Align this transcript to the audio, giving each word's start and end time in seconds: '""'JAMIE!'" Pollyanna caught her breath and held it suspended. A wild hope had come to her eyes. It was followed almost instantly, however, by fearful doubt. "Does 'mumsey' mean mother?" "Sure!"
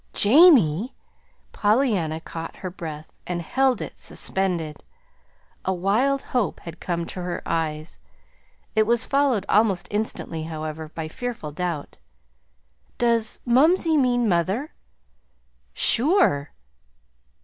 '""'JAMIE!'" 0.13 0.95
Pollyanna 1.51 2.19
caught 2.19 2.55
her 2.55 2.71
breath 2.71 3.13
and 3.27 3.39
held 3.43 3.81
it 3.81 3.99
suspended. 3.99 4.83
A 5.63 5.75
wild 5.75 6.23
hope 6.23 6.59
had 6.61 6.79
come 6.79 7.05
to 7.05 7.21
her 7.21 7.43
eyes. 7.45 7.99
It 8.73 8.87
was 8.87 9.05
followed 9.05 9.45
almost 9.47 9.87
instantly, 9.91 10.45
however, 10.45 10.89
by 10.89 11.07
fearful 11.07 11.51
doubt. 11.51 11.99
"Does 12.97 13.41
'mumsey' 13.45 13.95
mean 13.95 14.27
mother?" 14.27 14.73
"Sure!" 15.71 16.51